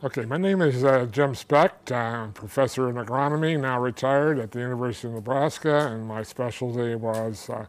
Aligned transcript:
Okay, 0.00 0.24
my 0.26 0.36
name 0.36 0.62
is 0.62 0.84
uh, 0.84 1.08
Jim 1.10 1.34
Specht. 1.34 1.90
I'm 1.90 2.28
a 2.28 2.32
professor 2.32 2.88
in 2.88 2.94
agronomy, 2.94 3.58
now 3.58 3.80
retired 3.80 4.38
at 4.38 4.52
the 4.52 4.60
University 4.60 5.08
of 5.08 5.14
Nebraska, 5.14 5.88
and 5.88 6.06
my 6.06 6.22
specialty 6.22 6.94
was 6.94 7.50
uh, 7.50 7.66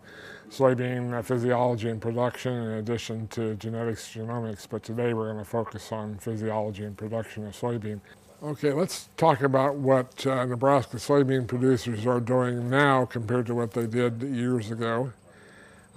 soybean 0.52 1.26
physiology 1.26 1.90
and 1.90 2.00
production 2.00 2.54
in 2.54 2.72
addition 2.74 3.28
to 3.30 3.56
genetics 3.56 4.14
genomics, 4.14 4.68
but 4.70 4.84
today 4.84 5.16
we're 5.16 5.34
going 5.34 5.44
to 5.44 5.50
focus 5.50 5.92
on 5.92 6.20
physiology 6.20 6.84
and 6.84 6.96
production 6.96 7.48
of 7.48 7.56
soybean. 7.56 8.00
Okay, 8.44 8.74
let's 8.74 9.10
talk 9.18 9.42
about 9.42 9.78
what 9.78 10.28
uh, 10.28 10.46
Nebraska 10.46 10.98
soybean 10.98 11.48
producers 11.48 12.06
are 12.06 12.20
doing 12.20 12.70
now 12.70 13.06
compared 13.06 13.48
to 13.48 13.56
what 13.56 13.72
they 13.72 13.88
did 13.88 14.22
years 14.22 14.70
ago. 14.70 15.12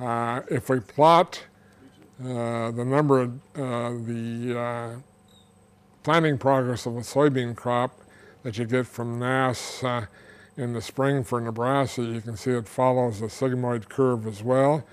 Uh, 0.00 0.40
if 0.50 0.70
we 0.70 0.80
plot 0.80 1.44
uh, 2.24 2.70
the 2.70 2.86
number 2.86 3.20
of 3.20 3.32
uh, 3.54 3.90
the 4.06 5.02
planting 6.02 6.38
progress 6.38 6.86
of 6.86 6.96
a 6.96 7.00
soybean 7.00 7.54
crop 7.54 8.00
that 8.42 8.58
you 8.58 8.64
get 8.64 8.86
from 8.86 9.18
NASS 9.18 9.84
uh, 9.84 10.06
in 10.56 10.72
the 10.72 10.82
spring 10.82 11.24
for 11.24 11.40
Nebraska, 11.40 12.02
you 12.02 12.20
can 12.20 12.36
see 12.36 12.50
it 12.50 12.68
follows 12.68 13.20
the 13.20 13.26
sigmoid 13.26 13.88
curve 13.88 14.26
as 14.26 14.42
well, 14.42 14.84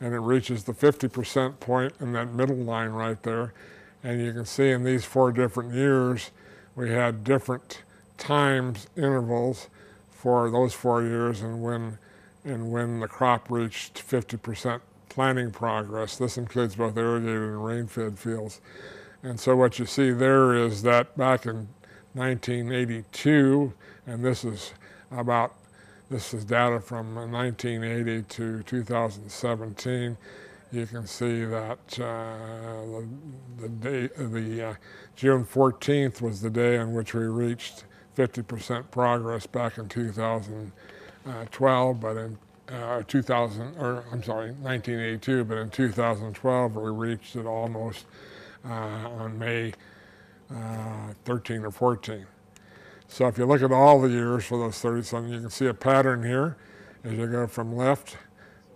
and 0.00 0.14
it 0.14 0.18
reaches 0.18 0.64
the 0.64 0.72
50% 0.72 1.60
point 1.60 1.92
in 2.00 2.12
that 2.12 2.32
middle 2.32 2.56
line 2.56 2.90
right 2.90 3.22
there. 3.22 3.54
And 4.02 4.20
you 4.20 4.32
can 4.32 4.44
see 4.44 4.70
in 4.70 4.84
these 4.84 5.04
four 5.04 5.32
different 5.32 5.74
years, 5.74 6.30
we 6.76 6.90
had 6.90 7.24
different 7.24 7.82
times 8.16 8.86
intervals 8.96 9.68
for 10.10 10.50
those 10.50 10.74
four 10.74 11.02
years 11.02 11.40
and 11.40 11.62
when, 11.62 11.98
and 12.44 12.70
when 12.70 13.00
the 13.00 13.08
crop 13.08 13.50
reached 13.50 14.06
50% 14.06 14.80
planting 15.08 15.50
progress. 15.50 16.16
This 16.16 16.36
includes 16.36 16.76
both 16.76 16.96
irrigated 16.96 17.42
and 17.42 17.64
rain-fed 17.64 18.18
fields. 18.18 18.60
And 19.22 19.40
so 19.40 19.56
what 19.56 19.78
you 19.78 19.86
see 19.86 20.10
there 20.12 20.54
is 20.54 20.82
that 20.82 21.16
back 21.16 21.46
in 21.46 21.68
1982, 22.14 23.72
and 24.06 24.24
this 24.24 24.44
is 24.44 24.72
about, 25.10 25.54
this 26.08 26.32
is 26.32 26.44
data 26.44 26.80
from 26.80 27.14
1980 27.14 28.22
to 28.22 28.62
2017, 28.62 30.16
you 30.70 30.86
can 30.86 31.06
see 31.06 31.44
that 31.44 31.78
uh, 31.98 32.84
the, 32.84 33.08
the, 33.60 33.68
day, 33.68 34.08
the 34.16 34.68
uh, 34.68 34.74
June 35.16 35.44
14th 35.44 36.20
was 36.20 36.40
the 36.40 36.50
day 36.50 36.78
on 36.78 36.92
which 36.92 37.14
we 37.14 37.24
reached 37.24 37.84
50% 38.16 38.88
progress 38.90 39.46
back 39.46 39.78
in 39.78 39.88
2012, 39.88 42.00
but 42.00 42.16
in 42.16 42.38
uh, 42.68 43.02
2000, 43.08 43.76
or 43.78 44.04
I'm 44.12 44.22
sorry, 44.22 44.52
1982, 44.52 45.44
but 45.44 45.58
in 45.58 45.70
2012 45.70 46.76
we 46.76 46.90
reached 46.90 47.34
it 47.36 47.46
almost 47.46 48.04
on 48.72 49.38
May 49.38 49.72
uh, 50.54 51.12
13 51.24 51.64
or 51.64 51.70
14. 51.70 52.26
So 53.06 53.26
if 53.26 53.38
you 53.38 53.46
look 53.46 53.62
at 53.62 53.72
all 53.72 54.00
the 54.00 54.08
years 54.08 54.44
for 54.44 54.58
those 54.58 54.78
30 54.78 55.02
something, 55.02 55.32
you 55.32 55.40
can 55.40 55.50
see 55.50 55.66
a 55.66 55.74
pattern 55.74 56.22
here 56.22 56.56
as 57.04 57.12
you 57.12 57.26
go 57.26 57.46
from 57.46 57.74
left. 57.74 58.16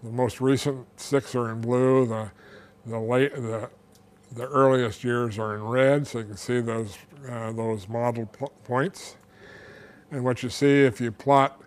The 0.02 0.10
most 0.10 0.40
recent 0.40 0.86
six 1.00 1.34
are 1.34 1.50
in 1.50 1.60
blue. 1.60 2.06
The 2.06 2.30
the 2.84 2.98
late 2.98 3.34
the 3.34 3.70
the 4.32 4.48
earliest 4.48 5.04
years 5.04 5.38
are 5.38 5.54
in 5.54 5.62
red, 5.62 6.06
so 6.06 6.18
you 6.18 6.24
can 6.24 6.36
see 6.36 6.60
those 6.60 6.96
uh, 7.28 7.52
those 7.52 7.88
model 7.88 8.26
points. 8.64 9.16
And 10.10 10.24
what 10.24 10.42
you 10.42 10.48
see 10.48 10.82
if 10.82 11.00
you 11.00 11.12
plot 11.12 11.60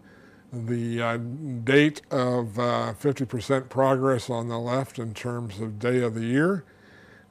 the 0.52 1.02
uh, 1.02 1.18
date 1.18 2.02
of 2.12 2.54
50% 2.54 3.58
uh, 3.58 3.62
progress 3.62 4.30
on 4.30 4.48
the 4.48 4.60
left 4.60 5.00
in 5.00 5.14
terms 5.14 5.60
of 5.60 5.80
day 5.80 6.02
of 6.02 6.14
the 6.14 6.24
year, 6.26 6.64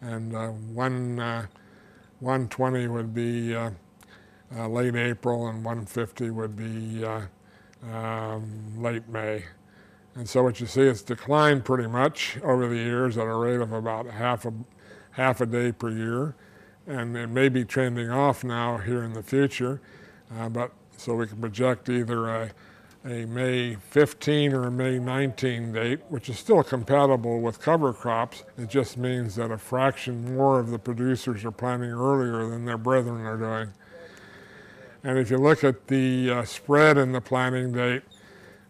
and 0.05 0.35
uh, 0.35 0.49
one, 0.49 1.19
uh, 1.19 1.47
120 2.21 2.89
would 2.89 3.15
be 3.15 3.55
uh, 3.55 3.71
late 4.69 4.95
April 4.95 5.49
and 5.49 5.65
150 5.65 6.31
would 6.31 6.57
be 6.57 7.05
um, 7.93 8.83
late 8.83 9.09
May. 9.09 9.45
And 10.15 10.29
so 10.29 10.45
what 10.45 10.61
you 10.61 10.67
see 10.67 10.83
is 10.83 11.03
declined 11.03 11.65
pretty 11.65 11.89
much 11.89 12.39
over 12.43 12.69
the 12.69 12.77
years 12.77 13.19
at 13.19 13.27
a 13.27 13.35
rate 13.35 13.61
of 13.61 13.73
about 13.73 14.07
half 14.07 14.45
a, 14.45 14.53
half 15.13 15.41
a 15.41 15.47
day 15.47 15.73
per 15.73 15.91
year. 15.91 16.37
And 16.87 17.17
it 17.17 17.29
may 17.29 17.49
be 17.49 17.65
trending 17.65 18.11
off 18.11 18.45
now 18.45 18.79
here 18.79 19.03
in 19.03 19.15
the 19.15 19.23
future, 19.23 19.81
uh, 20.39 20.49
but 20.51 20.71
so 20.97 21.17
we 21.17 21.27
can 21.27 21.41
project 21.41 21.89
either 21.89 22.29
a 22.29 22.51
a 23.05 23.27
May 23.27 23.75
15 23.75 24.55
or 24.55 24.65
a 24.65 24.71
May 24.71 24.99
19 24.99 25.73
date, 25.73 26.01
which 26.09 26.29
is 26.29 26.39
still 26.39 26.63
compatible 26.63 27.41
with 27.41 27.61
cover 27.61 27.93
crops. 27.93 28.45
It 28.57 28.71
just 28.71 28.97
means 28.97 29.35
that 29.37 29.51
a 29.51 29.59
fraction 29.59 30.35
more 30.35 30.59
of 30.59 30.71
the 30.71 30.79
producers 30.79 31.45
are 31.45 31.51
planting 31.51 31.91
earlier 31.91 32.49
than 32.49 32.65
their 32.65 32.79
brethren 32.79 33.27
are 33.27 33.37
doing. 33.37 33.73
And 35.03 35.19
if 35.19 35.31
you 35.31 35.37
look 35.37 35.63
at 35.65 35.89
the 35.89 36.31
uh, 36.31 36.45
spread 36.45 36.97
in 36.97 37.13
the 37.13 37.21
planting 37.21 37.73
date, 37.73 38.03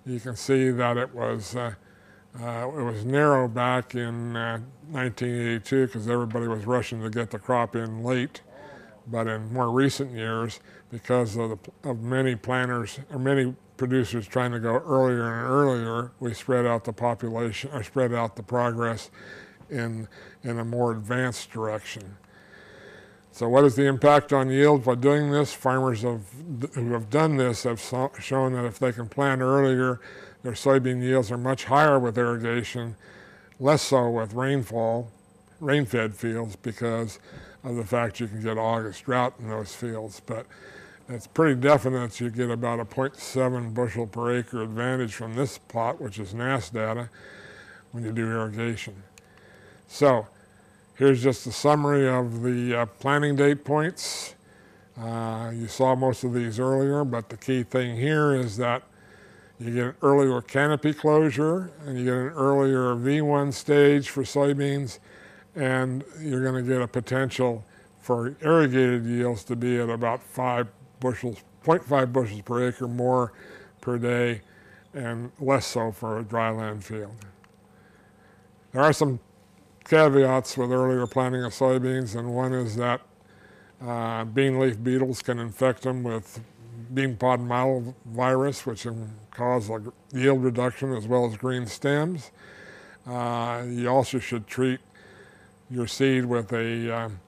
you 0.05 0.19
can 0.19 0.35
see 0.35 0.71
that 0.71 0.97
it 0.97 1.15
was 1.15 1.55
uh, 1.55 1.75
uh, 2.41 2.69
it 2.77 2.83
was 2.83 3.05
narrow 3.05 3.47
back 3.47 3.95
in 3.95 4.35
1982 4.35 5.83
uh, 5.83 5.87
because 5.87 6.09
everybody 6.09 6.49
was 6.49 6.67
rushing 6.67 7.01
to 7.01 7.09
get 7.09 7.31
the 7.31 7.39
crop 7.39 7.77
in 7.77 8.03
late. 8.03 8.41
But 9.07 9.27
in 9.27 9.53
more 9.53 9.71
recent 9.71 10.13
years, 10.13 10.61
because 10.91 11.37
of, 11.37 11.51
the, 11.51 11.89
of 11.89 12.03
many 12.03 12.35
planters 12.35 12.99
or 13.11 13.19
many 13.19 13.55
producers 13.77 14.27
trying 14.27 14.53
to 14.53 14.61
go 14.61 14.77
earlier 14.77 15.25
and 15.25 15.51
earlier, 15.51 16.13
we 16.21 16.33
spread 16.33 16.65
out 16.67 16.85
the 16.85 16.93
population 16.93 17.71
or 17.73 17.83
spread 17.83 18.15
out 18.15 18.37
the 18.37 18.43
progress 18.43 19.11
in, 19.71 20.09
in 20.43 20.59
a 20.59 20.65
more 20.65 20.93
advanced 20.93 21.51
direction. 21.51 22.17
So 23.33 23.49
what 23.49 23.65
is 23.65 23.75
the 23.75 23.85
impact 23.85 24.33
on 24.33 24.49
yield 24.49 24.85
by 24.85 24.95
doing 24.95 25.33
this? 25.33 25.53
Farmers 25.53 26.03
have, 26.03 26.23
who 26.75 26.93
have 26.93 27.11
done 27.11 27.37
this 27.37 27.65
have 27.65 27.81
so, 27.81 28.13
shown 28.21 28.53
that 28.53 28.65
if 28.65 28.79
they 28.79 28.93
can 28.93 29.09
plant 29.09 29.41
earlier, 29.41 30.01
their 30.45 30.53
soybean 30.53 31.03
yields 31.03 31.33
are 31.33 31.39
much 31.39 31.65
higher 31.65 31.99
with 31.99 32.17
irrigation, 32.17 32.95
less 33.59 33.83
so 33.83 34.09
with 34.09 34.35
rainfall, 34.35 35.11
rain-fed 35.61 36.15
fields 36.15 36.57
because 36.57 37.19
of 37.63 37.77
the 37.77 37.85
fact 37.85 38.21
you 38.21 38.29
can 38.29 38.43
get 38.43 38.59
August 38.59 39.05
drought 39.05 39.35
in 39.39 39.49
those 39.49 39.75
fields. 39.75 40.21
But 40.25 40.47
it's 41.09 41.27
pretty 41.27 41.61
definite 41.61 42.21
you 42.21 42.31
get 42.31 42.51
about 42.51 42.81
a 42.81 42.85
0.7 42.85 43.75
bushel 43.75 44.07
per 44.07 44.39
acre 44.39 44.63
advantage 44.63 45.15
from 45.15 45.35
this 45.35 45.59
plot, 45.59 46.01
which 46.01 46.19
is 46.19 46.35
NASS 46.35 46.71
data, 46.71 47.11
when 47.93 48.05
you 48.05 48.13
do 48.13 48.27
irrigation. 48.27 49.03
So 49.87 50.27
here's 50.97 51.23
just 51.23 51.47
a 51.47 51.53
summary 51.53 52.09
of 52.09 52.43
the 52.43 52.75
uh, 52.75 52.87
planting 52.87 53.37
date 53.37 53.65
points. 53.65 54.35
Uh, 54.99 55.51
you 55.55 55.67
saw 55.67 55.95
most 55.95 56.25
of 56.25 56.33
these 56.33 56.59
earlier, 56.61 57.05
but 57.05 57.29
the 57.29 57.37
key 57.37 57.65
thing 57.65 57.97
here 57.97 58.35
is 58.35 58.57
that 58.57 58.83
you 59.59 59.75
get 59.75 59.85
an 59.87 59.95
earlier 60.03 60.41
canopy 60.41 60.93
closure 60.93 61.71
and 61.85 61.99
you 61.99 62.05
get 62.05 62.15
an 62.15 62.29
earlier 62.31 62.95
V1 62.95 63.53
stage 63.53 64.09
for 64.09 64.23
soybeans 64.23 64.99
and 65.55 66.05
you're 66.21 66.43
going 66.43 66.65
to 66.65 66.69
get 66.69 66.83
a 66.83 66.89
potential 66.89 67.65
for 68.01 68.37
irrigated 68.43 69.07
yields 69.07 69.45
to 69.45 69.57
be 69.57 69.79
at 69.79 69.89
about 69.89 70.23
five 70.23 70.69
bushels, 71.01 71.39
0.5 71.65 72.13
bushels 72.13 72.43
per 72.43 72.69
acre 72.69 72.89
more 72.89 73.33
per 73.81 73.99
day 73.99 74.43
and 74.93 75.33
less 75.41 75.67
so 75.67 75.91
for 75.91 76.19
a 76.19 76.25
dryland 76.25 76.83
field. 76.83 77.17
There 78.73 78.83
are 78.83 78.93
some 78.93 79.21
caveats 79.85 80.57
with 80.57 80.71
earlier 80.73 81.07
planting 81.07 81.45
of 81.45 81.53
soybeans, 81.53 82.17
and 82.17 82.35
one 82.35 82.53
is 82.53 82.77
that 82.77 83.01
uh, 83.81 84.25
bean 84.25 84.59
leaf 84.59 84.83
beetles 84.83 85.23
can 85.23 85.39
infect 85.39 85.83
them 85.83 86.03
with 86.03 86.41
bean 86.93 87.17
pod 87.17 87.41
virus, 88.07 88.67
which 88.67 88.83
can 88.83 89.15
cause 89.31 89.69
a 89.71 89.83
yield 90.13 90.43
reduction 90.43 90.93
as 90.95 91.07
well 91.07 91.27
as 91.27 91.37
green 91.37 91.67
stems. 91.67 92.31
Uh, 93.07 93.63
you 93.67 93.89
also 93.89 94.19
should 94.19 94.47
treat 94.47 94.81
your 95.71 95.87
seed 95.87 96.25
with 96.25 96.53
a 96.53 96.97
um, 96.97 97.21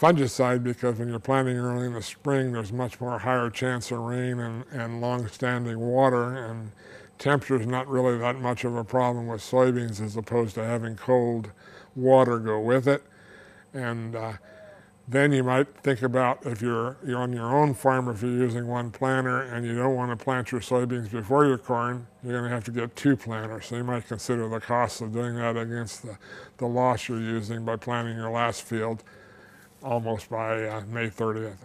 fungicide 0.00 0.62
because 0.62 0.98
when 0.98 1.08
you're 1.08 1.18
planting 1.18 1.56
early 1.56 1.86
in 1.86 1.92
the 1.92 2.02
spring, 2.02 2.52
there's 2.52 2.72
much 2.72 3.00
more 3.00 3.18
higher 3.18 3.50
chance 3.50 3.90
of 3.90 3.98
rain 3.98 4.38
and, 4.40 4.64
and 4.70 5.00
long-standing 5.00 5.78
water, 5.78 6.36
and 6.36 6.72
temperature 7.18 7.60
is 7.60 7.66
not 7.66 7.88
really 7.88 8.18
that 8.18 8.40
much 8.40 8.64
of 8.64 8.76
a 8.76 8.84
problem 8.84 9.26
with 9.26 9.40
soybeans 9.40 10.00
as 10.00 10.16
opposed 10.16 10.54
to 10.54 10.64
having 10.64 10.96
cold 10.96 11.50
water 11.94 12.38
go 12.38 12.60
with 12.60 12.86
it. 12.86 13.02
And 13.72 14.14
uh, 14.14 14.34
then 15.08 15.32
you 15.32 15.44
might 15.44 15.68
think 15.82 16.02
about 16.02 16.44
if 16.44 16.60
you're, 16.60 16.96
you're 17.06 17.18
on 17.20 17.32
your 17.32 17.54
own 17.54 17.74
farm, 17.74 18.08
if 18.08 18.22
you're 18.22 18.30
using 18.30 18.66
one 18.66 18.90
planter 18.90 19.42
and 19.42 19.64
you 19.64 19.76
don't 19.76 19.94
want 19.94 20.16
to 20.16 20.22
plant 20.22 20.50
your 20.50 20.60
soybeans 20.60 21.10
before 21.10 21.46
your 21.46 21.58
corn, 21.58 22.06
you're 22.24 22.32
going 22.32 22.50
to 22.50 22.54
have 22.54 22.64
to 22.64 22.72
get 22.72 22.96
two 22.96 23.16
planters. 23.16 23.66
So 23.66 23.76
you 23.76 23.84
might 23.84 24.08
consider 24.08 24.48
the 24.48 24.60
cost 24.60 25.00
of 25.00 25.12
doing 25.12 25.36
that 25.36 25.56
against 25.56 26.02
the, 26.02 26.18
the 26.56 26.66
loss 26.66 27.08
you're 27.08 27.20
using 27.20 27.64
by 27.64 27.76
planting 27.76 28.16
your 28.16 28.30
last 28.30 28.62
field 28.62 29.04
almost 29.82 30.28
by 30.28 30.64
uh, 30.64 30.82
May 30.90 31.08
30th. 31.08 31.56